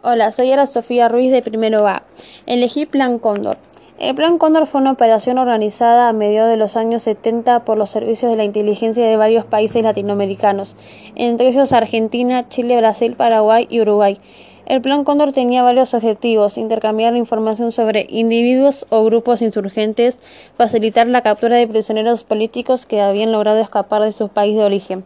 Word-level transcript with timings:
Hola, 0.00 0.30
soy 0.30 0.52
Ara 0.52 0.66
Sofía 0.66 1.08
Ruiz 1.08 1.32
de 1.32 1.42
Primero 1.42 1.88
A. 1.88 2.04
Elegí 2.46 2.86
Plan 2.86 3.18
Cóndor. 3.18 3.56
El 3.98 4.14
Plan 4.14 4.38
Cóndor 4.38 4.68
fue 4.68 4.80
una 4.80 4.92
operación 4.92 5.38
organizada 5.38 6.08
a 6.08 6.12
mediados 6.12 6.50
de 6.50 6.56
los 6.56 6.76
años 6.76 7.02
70 7.02 7.64
por 7.64 7.76
los 7.76 7.90
servicios 7.90 8.30
de 8.30 8.36
la 8.36 8.44
inteligencia 8.44 9.04
de 9.04 9.16
varios 9.16 9.44
países 9.44 9.82
latinoamericanos, 9.82 10.76
entre 11.16 11.48
ellos 11.48 11.72
Argentina, 11.72 12.48
Chile, 12.48 12.76
Brasil, 12.76 13.16
Paraguay 13.16 13.66
y 13.68 13.80
Uruguay. 13.80 14.20
El 14.66 14.82
Plan 14.82 15.02
Cóndor 15.02 15.32
tenía 15.32 15.64
varios 15.64 15.92
objetivos, 15.94 16.58
intercambiar 16.58 17.16
información 17.16 17.72
sobre 17.72 18.06
individuos 18.08 18.86
o 18.90 19.02
grupos 19.02 19.42
insurgentes, 19.42 20.16
facilitar 20.56 21.08
la 21.08 21.22
captura 21.22 21.56
de 21.56 21.66
prisioneros 21.66 22.22
políticos 22.22 22.86
que 22.86 23.00
habían 23.00 23.32
logrado 23.32 23.58
escapar 23.58 24.02
de 24.02 24.12
su 24.12 24.28
país 24.28 24.56
de 24.56 24.62
origen, 24.62 25.04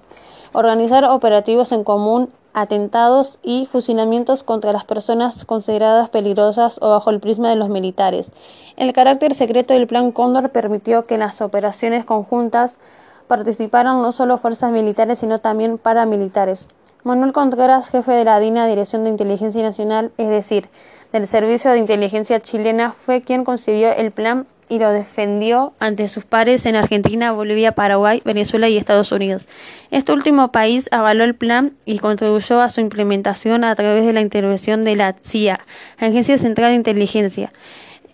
organizar 0.52 1.06
operativos 1.06 1.72
en 1.72 1.82
común 1.82 2.28
atentados 2.54 3.38
y 3.42 3.66
fusilamientos 3.66 4.42
contra 4.42 4.72
las 4.72 4.84
personas 4.84 5.44
consideradas 5.44 6.10
peligrosas 6.10 6.78
o 6.80 6.90
bajo 6.90 7.10
el 7.10 7.20
prisma 7.20 7.48
de 7.48 7.56
los 7.56 7.68
militares. 7.68 8.30
El 8.76 8.92
carácter 8.92 9.34
secreto 9.34 9.74
del 9.74 9.86
Plan 9.86 10.12
Cóndor 10.12 10.50
permitió 10.50 11.06
que 11.06 11.14
en 11.14 11.20
las 11.20 11.40
operaciones 11.40 12.04
conjuntas 12.04 12.78
participaran 13.26 14.02
no 14.02 14.12
solo 14.12 14.38
fuerzas 14.38 14.72
militares 14.72 15.18
sino 15.18 15.38
también 15.38 15.78
paramilitares. 15.78 16.68
Manuel 17.04 17.32
Contreras, 17.32 17.88
jefe 17.88 18.12
de 18.12 18.24
la 18.24 18.38
DINA, 18.38 18.66
Dirección 18.66 19.04
de 19.04 19.10
Inteligencia 19.10 19.62
Nacional, 19.62 20.12
es 20.18 20.28
decir, 20.28 20.68
del 21.12 21.26
Servicio 21.26 21.72
de 21.72 21.78
Inteligencia 21.78 22.40
chilena, 22.40 22.94
fue 23.04 23.22
quien 23.22 23.44
concibió 23.44 23.90
el 23.90 24.12
plan 24.12 24.46
y 24.72 24.78
lo 24.78 24.90
defendió 24.90 25.74
ante 25.80 26.08
sus 26.08 26.24
pares 26.24 26.64
en 26.64 26.76
Argentina, 26.76 27.30
Bolivia, 27.32 27.72
Paraguay, 27.72 28.22
Venezuela 28.24 28.70
y 28.70 28.78
Estados 28.78 29.12
Unidos. 29.12 29.46
Este 29.90 30.12
último 30.12 30.50
país 30.50 30.88
avaló 30.92 31.24
el 31.24 31.34
plan 31.34 31.74
y 31.84 31.98
contribuyó 31.98 32.62
a 32.62 32.70
su 32.70 32.80
implementación 32.80 33.64
a 33.64 33.74
través 33.74 34.06
de 34.06 34.14
la 34.14 34.22
intervención 34.22 34.84
de 34.84 34.96
la 34.96 35.14
CIA, 35.20 35.60
Agencia 35.98 36.38
Central 36.38 36.70
de 36.70 36.76
Inteligencia, 36.76 37.52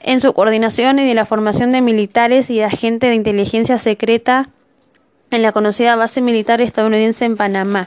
en 0.01 0.21
su 0.21 0.33
coordinación 0.33 0.99
y 0.99 1.07
de 1.07 1.15
la 1.15 1.27
formación 1.27 1.71
de 1.71 1.81
militares 1.81 2.51
y 2.51 2.57
de 2.57 2.65
agentes 2.65 3.09
de 3.09 3.15
inteligencia 3.15 3.79
secreta 3.79 4.49
en 5.31 5.43
la 5.43 5.53
conocida 5.53 5.95
base 5.95 6.21
militar 6.21 6.61
estadounidense 6.61 7.25
en 7.25 7.37
Panamá. 7.37 7.87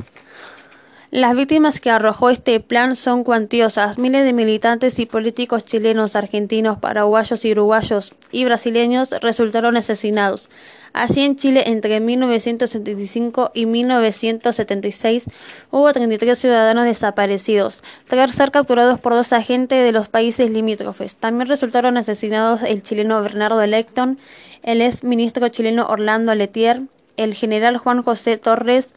Las 1.12 1.36
víctimas 1.36 1.82
que 1.82 1.92
arrojó 1.92 2.30
este 2.30 2.58
plan 2.62 2.96
son 2.96 3.26
cuantiosas. 3.26 3.98
Miles 3.98 4.24
de 4.24 4.32
militantes 4.32 4.98
y 4.98 5.06
políticos 5.06 5.66
chilenos, 5.66 6.16
argentinos, 6.16 6.80
paraguayos 6.80 7.44
uruguayos 7.44 8.16
y 8.32 8.46
brasileños 8.46 9.10
resultaron 9.20 9.76
asesinados. 9.76 10.50
Así 10.94 11.26
en 11.26 11.36
Chile 11.36 11.66
entre 11.68 12.00
1975 12.00 13.52
y 13.54 13.66
1976 13.66 15.26
hubo 15.70 15.92
33 15.92 16.40
ciudadanos 16.40 16.86
desaparecidos, 16.86 17.84
tras 18.08 18.32
ser 18.32 18.52
capturados 18.52 18.98
por 19.02 19.12
dos 19.12 19.34
agentes 19.34 19.84
de 19.84 19.92
los 19.92 20.08
países 20.08 20.50
limítrofes. 20.50 21.16
También 21.16 21.50
resultaron 21.50 21.98
asesinados 21.98 22.64
el 22.64 22.84
chileno 22.84 23.22
Bernardo 23.22 23.62
Electon, 23.62 24.18
el 24.64 24.82
ex 24.82 25.04
ministro 25.04 25.50
chileno 25.50 25.88
Orlando 25.88 26.34
Letier, 26.36 26.84
el 27.18 27.34
general 27.34 27.76
Juan 27.76 28.02
José 28.02 28.38
Torres, 28.38 28.88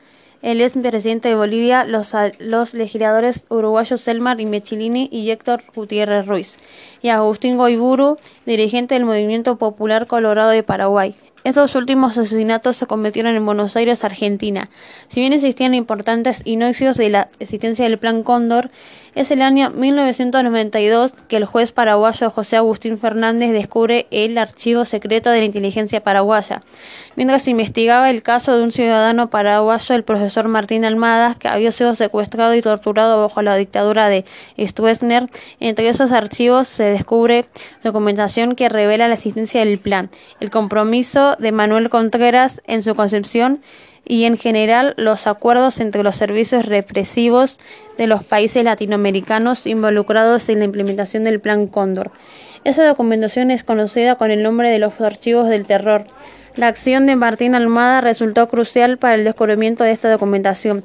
el 0.44 0.60
ex 0.60 0.74
presidente 0.76 1.30
de 1.30 1.36
Bolivia, 1.36 1.86
los, 1.86 2.74
legisladores 2.74 3.44
uruguayos 3.48 4.02
Selmar 4.02 4.42
y 4.42 4.46
Mechilini 4.46 5.08
y 5.10 5.30
Héctor 5.30 5.64
Gutiérrez 5.74 6.26
Ruiz, 6.26 6.58
y 7.00 7.08
Agustín 7.08 7.56
Goiburu, 7.56 8.18
dirigente 8.44 8.94
del 8.94 9.06
Movimiento 9.06 9.56
Popular 9.56 10.06
Colorado 10.06 10.50
de 10.50 10.62
Paraguay. 10.62 11.16
Estos 11.44 11.74
últimos 11.76 12.18
asesinatos 12.18 12.76
se 12.76 12.86
cometieron 12.86 13.34
en 13.34 13.44
Buenos 13.46 13.74
Aires, 13.76 14.04
Argentina. 14.04 14.68
Si 15.08 15.20
bien 15.20 15.32
existían 15.32 15.72
importantes 15.72 16.42
indicios 16.44 16.98
de 16.98 17.08
la 17.08 17.28
existencia 17.38 17.86
del 17.86 17.98
Plan 17.98 18.22
Cóndor, 18.22 18.70
es 19.14 19.30
el 19.30 19.42
año 19.42 19.70
1992 19.70 21.14
que 21.28 21.36
el 21.36 21.44
juez 21.44 21.72
paraguayo 21.72 22.30
José 22.30 22.56
Agustín 22.56 22.98
Fernández 22.98 23.52
descubre 23.52 24.06
el 24.10 24.36
archivo 24.38 24.84
secreto 24.84 25.30
de 25.30 25.38
la 25.38 25.44
inteligencia 25.44 26.02
paraguaya. 26.02 26.60
Mientras 27.16 27.46
investigaba 27.46 28.10
el 28.10 28.22
caso 28.22 28.56
de 28.56 28.64
un 28.64 28.72
ciudadano 28.72 29.30
paraguayo, 29.30 29.94
el 29.94 30.02
profesor 30.02 30.48
Martín 30.48 30.84
Almada, 30.84 31.36
que 31.36 31.48
había 31.48 31.70
sido 31.70 31.94
secuestrado 31.94 32.54
y 32.54 32.62
torturado 32.62 33.22
bajo 33.22 33.42
la 33.42 33.56
dictadura 33.56 34.08
de 34.08 34.24
Stroessner, 34.58 35.28
entre 35.60 35.88
esos 35.88 36.10
archivos 36.10 36.68
se 36.68 36.84
descubre 36.84 37.46
documentación 37.82 38.56
que 38.56 38.68
revela 38.68 39.08
la 39.08 39.14
existencia 39.14 39.64
del 39.64 39.78
plan, 39.78 40.10
el 40.40 40.50
compromiso 40.50 41.36
de 41.38 41.52
Manuel 41.52 41.88
Contreras 41.88 42.62
en 42.66 42.82
su 42.82 42.94
concepción 42.94 43.60
y 44.06 44.24
en 44.24 44.36
general 44.36 44.94
los 44.96 45.26
acuerdos 45.26 45.80
entre 45.80 46.02
los 46.02 46.16
servicios 46.16 46.66
represivos 46.66 47.58
de 47.96 48.06
los 48.06 48.24
países 48.24 48.64
latinoamericanos 48.64 49.66
involucrados 49.66 50.48
en 50.48 50.58
la 50.58 50.64
implementación 50.66 51.24
del 51.24 51.40
Plan 51.40 51.66
Cóndor. 51.66 52.10
Esa 52.64 52.86
documentación 52.86 53.50
es 53.50 53.64
conocida 53.64 54.16
con 54.16 54.30
el 54.30 54.42
nombre 54.42 54.70
de 54.70 54.78
los 54.78 55.00
archivos 55.00 55.48
del 55.48 55.66
terror. 55.66 56.06
La 56.56 56.68
acción 56.68 57.06
de 57.06 57.16
Martín 57.16 57.54
Almada 57.54 58.00
resultó 58.00 58.48
crucial 58.48 58.96
para 58.96 59.16
el 59.16 59.24
descubrimiento 59.24 59.84
de 59.84 59.90
esta 59.90 60.10
documentación. 60.10 60.84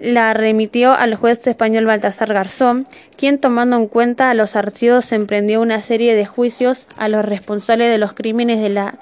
La 0.00 0.32
remitió 0.32 0.94
al 0.94 1.14
juez 1.14 1.46
español 1.46 1.84
Baltasar 1.84 2.32
Garzón, 2.32 2.84
quien 3.18 3.38
tomando 3.38 3.76
en 3.76 3.86
cuenta 3.86 4.32
los 4.32 4.56
archivos 4.56 5.12
emprendió 5.12 5.60
una 5.60 5.82
serie 5.82 6.14
de 6.14 6.24
juicios 6.24 6.86
a 6.96 7.08
los 7.08 7.22
responsables 7.22 7.90
de 7.90 7.98
los 7.98 8.14
crímenes 8.14 8.62
de 8.62 8.70
la 8.70 8.98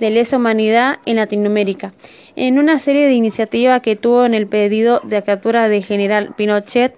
de 0.00 0.10
lesa 0.10 0.38
humanidad 0.38 0.98
en 1.04 1.16
Latinoamérica, 1.16 1.92
en 2.34 2.58
una 2.58 2.80
serie 2.80 3.06
de 3.06 3.12
iniciativas 3.12 3.82
que 3.82 3.96
tuvo 3.96 4.24
en 4.24 4.34
el 4.34 4.46
pedido 4.46 5.00
de 5.04 5.22
captura 5.22 5.68
del 5.68 5.84
general 5.84 6.34
Pinochet 6.36 6.94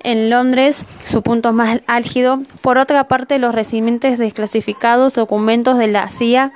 en 0.00 0.28
Londres, 0.28 0.84
su 1.06 1.22
punto 1.22 1.52
más 1.52 1.80
álgido. 1.86 2.42
Por 2.60 2.76
otra 2.76 3.08
parte, 3.08 3.38
los 3.38 3.54
recibimientos 3.54 4.18
desclasificados 4.18 5.14
documentos 5.14 5.78
de 5.78 5.86
la 5.86 6.08
CIA 6.08 6.52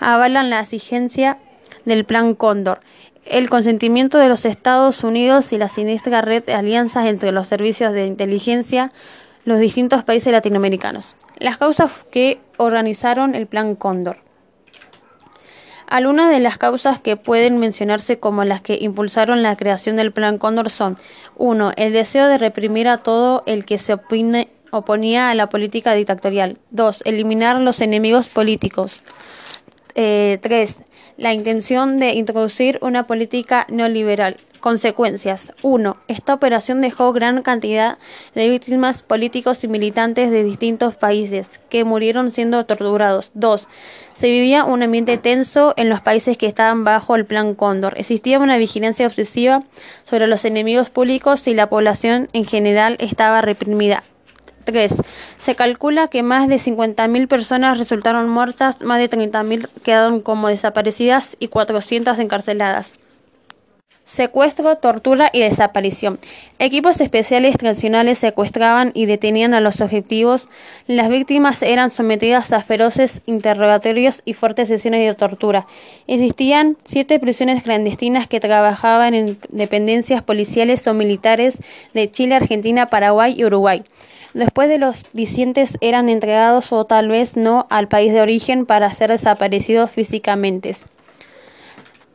avalan 0.00 0.50
la 0.50 0.60
exigencia 0.60 1.38
del 1.84 2.04
Plan 2.04 2.34
Cóndor, 2.34 2.80
el 3.24 3.50
consentimiento 3.50 4.18
de 4.18 4.28
los 4.28 4.44
Estados 4.44 5.04
Unidos 5.04 5.52
y 5.52 5.58
la 5.58 5.68
siniestra 5.68 6.22
red 6.22 6.44
de 6.44 6.54
alianzas 6.54 7.06
entre 7.06 7.32
los 7.32 7.48
servicios 7.48 7.92
de 7.92 8.06
inteligencia 8.06 8.90
los 9.44 9.60
distintos 9.60 10.04
países 10.04 10.32
latinoamericanos. 10.32 11.16
Las 11.38 11.56
causas 11.56 12.04
que 12.10 12.38
organizaron 12.58 13.34
el 13.34 13.46
Plan 13.46 13.74
Cóndor. 13.74 14.18
Algunas 15.86 16.30
de 16.30 16.38
las 16.38 16.58
causas 16.58 17.00
que 17.00 17.16
pueden 17.16 17.58
mencionarse 17.58 18.18
como 18.18 18.44
las 18.44 18.60
que 18.60 18.76
impulsaron 18.78 19.42
la 19.42 19.56
creación 19.56 19.96
del 19.96 20.12
Plan 20.12 20.36
Cóndor 20.36 20.68
son 20.68 20.98
1. 21.36 21.72
El 21.76 21.94
deseo 21.94 22.28
de 22.28 22.36
reprimir 22.36 22.88
a 22.88 22.98
todo 22.98 23.42
el 23.46 23.64
que 23.64 23.78
se 23.78 23.94
oponía 24.70 25.30
a 25.30 25.34
la 25.34 25.48
política 25.48 25.94
dictatorial. 25.94 26.58
2. 26.70 27.02
Eliminar 27.06 27.58
los 27.60 27.80
enemigos 27.80 28.28
políticos. 28.28 29.00
3. 29.94 29.96
Eh, 29.96 30.38
la 31.18 31.34
intención 31.34 31.98
de 31.98 32.12
introducir 32.12 32.78
una 32.80 33.06
política 33.06 33.66
neoliberal. 33.68 34.36
Consecuencias. 34.60 35.52
1. 35.62 35.96
Esta 36.06 36.34
operación 36.34 36.80
dejó 36.80 37.12
gran 37.12 37.42
cantidad 37.42 37.98
de 38.34 38.48
víctimas 38.48 39.02
políticos 39.02 39.62
y 39.64 39.68
militantes 39.68 40.30
de 40.30 40.44
distintos 40.44 40.96
países 40.96 41.60
que 41.68 41.84
murieron 41.84 42.30
siendo 42.30 42.64
torturados. 42.66 43.32
2. 43.34 43.68
Se 44.14 44.30
vivía 44.30 44.64
un 44.64 44.82
ambiente 44.82 45.18
tenso 45.18 45.74
en 45.76 45.88
los 45.88 46.00
países 46.00 46.38
que 46.38 46.46
estaban 46.46 46.84
bajo 46.84 47.16
el 47.16 47.26
Plan 47.26 47.54
Cóndor. 47.54 47.94
Existía 47.98 48.38
una 48.38 48.56
vigilancia 48.56 49.06
obsesiva 49.06 49.62
sobre 50.04 50.28
los 50.28 50.44
enemigos 50.44 50.90
públicos 50.90 51.46
y 51.48 51.54
la 51.54 51.68
población 51.68 52.28
en 52.32 52.44
general 52.44 52.96
estaba 53.00 53.42
reprimida. 53.42 54.04
3. 54.68 54.96
Se 55.38 55.54
calcula 55.54 56.08
que 56.08 56.22
más 56.22 56.46
de 56.46 56.56
50.000 56.56 57.26
personas 57.26 57.78
resultaron 57.78 58.28
muertas, 58.28 58.82
más 58.82 58.98
de 58.98 59.08
30.000 59.08 59.66
quedaron 59.82 60.20
como 60.20 60.48
desaparecidas 60.48 61.38
y 61.40 61.48
400 61.48 62.18
encarceladas 62.18 62.92
secuestro, 64.08 64.76
tortura 64.76 65.28
y 65.32 65.40
desaparición. 65.40 66.18
Equipos 66.58 67.00
especiales 67.00 67.56
tradicionales 67.58 68.18
secuestraban 68.18 68.90
y 68.94 69.06
detenían 69.06 69.52
a 69.52 69.60
los 69.60 69.80
objetivos. 69.80 70.48
Las 70.86 71.10
víctimas 71.10 71.62
eran 71.62 71.90
sometidas 71.90 72.52
a 72.52 72.62
feroces 72.62 73.20
interrogatorios 73.26 74.22
y 74.24 74.32
fuertes 74.32 74.68
sesiones 74.68 75.06
de 75.06 75.14
tortura. 75.14 75.66
Existían 76.06 76.76
siete 76.84 77.18
prisiones 77.20 77.62
clandestinas 77.62 78.26
que 78.26 78.40
trabajaban 78.40 79.14
en 79.14 79.38
dependencias 79.50 80.22
policiales 80.22 80.86
o 80.86 80.94
militares 80.94 81.58
de 81.92 82.10
Chile, 82.10 82.34
Argentina, 82.34 82.86
Paraguay 82.86 83.34
y 83.36 83.44
Uruguay. 83.44 83.84
Después 84.32 84.68
de 84.68 84.78
los 84.78 85.04
disidentes 85.12 85.76
eran 85.80 86.08
entregados 86.08 86.72
o 86.72 86.84
tal 86.86 87.08
vez 87.08 87.36
no 87.36 87.66
al 87.70 87.88
país 87.88 88.12
de 88.12 88.22
origen 88.22 88.66
para 88.66 88.92
ser 88.92 89.10
desaparecidos 89.10 89.90
físicamente. 89.90 90.76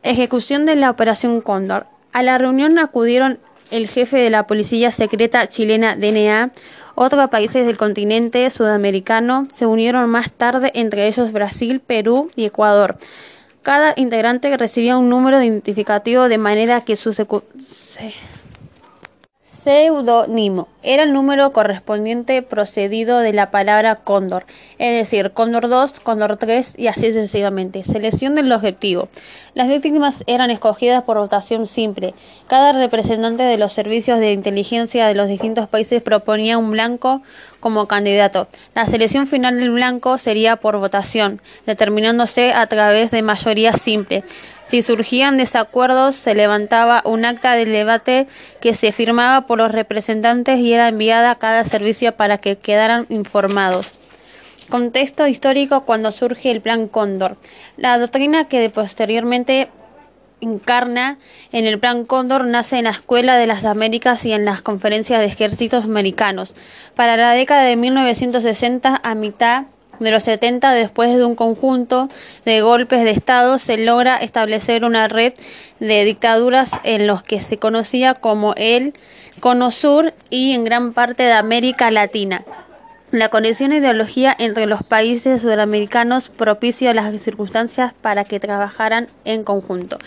Ejecución 0.04 0.66
de 0.66 0.76
la 0.76 0.90
Operación 0.90 1.40
Cóndor. 1.40 1.86
A 2.12 2.22
la 2.22 2.36
reunión 2.36 2.78
acudieron 2.78 3.38
el 3.70 3.88
jefe 3.88 4.18
de 4.18 4.28
la 4.28 4.46
Policía 4.46 4.90
Secreta 4.90 5.48
chilena 5.48 5.96
DNA, 5.96 6.52
otros 6.94 7.30
países 7.30 7.66
del 7.66 7.78
continente 7.78 8.48
sudamericano 8.50 9.48
se 9.50 9.64
unieron 9.64 10.10
más 10.10 10.30
tarde, 10.30 10.70
entre 10.74 11.08
ellos 11.08 11.32
Brasil, 11.32 11.80
Perú 11.80 12.30
y 12.36 12.44
Ecuador. 12.44 12.98
Cada 13.62 13.94
integrante 13.96 14.54
recibía 14.58 14.98
un 14.98 15.08
número 15.08 15.42
identificativo 15.42 16.28
de 16.28 16.36
manera 16.36 16.82
que 16.82 16.96
su 16.96 17.14
Seudónimo. 19.64 20.68
Era 20.82 21.04
el 21.04 21.14
número 21.14 21.54
correspondiente 21.54 22.42
procedido 22.42 23.20
de 23.20 23.32
la 23.32 23.50
palabra 23.50 23.96
cóndor, 23.96 24.44
es 24.76 24.94
decir, 24.94 25.30
cóndor 25.30 25.70
2, 25.70 26.00
cóndor 26.00 26.36
3 26.36 26.74
y 26.76 26.88
así 26.88 27.06
sucesivamente. 27.06 27.82
Selección 27.82 28.34
del 28.34 28.52
objetivo. 28.52 29.08
Las 29.54 29.68
víctimas 29.68 30.22
eran 30.26 30.50
escogidas 30.50 31.04
por 31.04 31.16
votación 31.16 31.66
simple. 31.66 32.12
Cada 32.46 32.72
representante 32.72 33.42
de 33.42 33.56
los 33.56 33.72
servicios 33.72 34.18
de 34.18 34.34
inteligencia 34.34 35.06
de 35.06 35.14
los 35.14 35.28
distintos 35.28 35.66
países 35.66 36.02
proponía 36.02 36.58
un 36.58 36.70
blanco 36.70 37.22
como 37.60 37.88
candidato. 37.88 38.48
La 38.74 38.84
selección 38.84 39.26
final 39.26 39.58
del 39.58 39.70
blanco 39.70 40.18
sería 40.18 40.56
por 40.56 40.76
votación, 40.76 41.40
determinándose 41.64 42.52
a 42.52 42.66
través 42.66 43.12
de 43.12 43.22
mayoría 43.22 43.72
simple. 43.72 44.24
Si 44.74 44.82
surgían 44.82 45.36
desacuerdos, 45.36 46.16
se 46.16 46.34
levantaba 46.34 47.00
un 47.04 47.24
acta 47.24 47.52
de 47.52 47.64
debate 47.64 48.26
que 48.60 48.74
se 48.74 48.90
firmaba 48.90 49.46
por 49.46 49.58
los 49.58 49.70
representantes 49.70 50.58
y 50.58 50.72
era 50.72 50.88
enviada 50.88 51.30
a 51.30 51.34
cada 51.36 51.62
servicio 51.62 52.16
para 52.16 52.38
que 52.38 52.56
quedaran 52.56 53.06
informados. 53.08 53.92
Contexto 54.68 55.28
histórico 55.28 55.84
cuando 55.84 56.10
surge 56.10 56.50
el 56.50 56.60
Plan 56.60 56.88
Cóndor. 56.88 57.36
La 57.76 57.96
doctrina 57.98 58.48
que 58.48 58.68
posteriormente 58.68 59.68
encarna 60.40 61.18
en 61.52 61.66
el 61.66 61.78
Plan 61.78 62.04
Cóndor 62.04 62.44
nace 62.44 62.78
en 62.78 62.86
la 62.86 62.90
Escuela 62.90 63.36
de 63.36 63.46
las 63.46 63.64
Américas 63.64 64.24
y 64.24 64.32
en 64.32 64.44
las 64.44 64.60
conferencias 64.60 65.20
de 65.20 65.26
ejércitos 65.26 65.84
americanos. 65.84 66.56
Para 66.96 67.16
la 67.16 67.30
década 67.30 67.62
de 67.62 67.76
1960, 67.76 69.00
a 69.04 69.14
mitad 69.14 69.66
de 70.00 70.10
los 70.10 70.22
70, 70.22 70.72
después 70.72 71.16
de 71.16 71.24
un 71.24 71.34
conjunto 71.34 72.08
de 72.44 72.60
golpes 72.60 73.04
de 73.04 73.10
Estado, 73.10 73.58
se 73.58 73.76
logra 73.76 74.16
establecer 74.16 74.84
una 74.84 75.08
red 75.08 75.34
de 75.80 76.04
dictaduras 76.04 76.72
en 76.82 77.06
los 77.06 77.22
que 77.22 77.40
se 77.40 77.58
conocía 77.58 78.14
como 78.14 78.54
el 78.56 78.94
Cono 79.40 79.70
Sur 79.70 80.14
y 80.30 80.52
en 80.52 80.64
gran 80.64 80.92
parte 80.92 81.24
de 81.24 81.32
América 81.32 81.90
Latina. 81.90 82.44
La 83.14 83.28
conexión 83.28 83.72
e 83.72 83.76
ideología 83.76 84.34
entre 84.36 84.66
los 84.66 84.82
países 84.82 85.42
sudamericanos 85.42 86.30
propició 86.30 86.92
las 86.94 87.16
circunstancias 87.22 87.92
para 88.02 88.24
que 88.24 88.40
trabajaran 88.40 89.08
en 89.24 89.44
conjunto. 89.44 89.98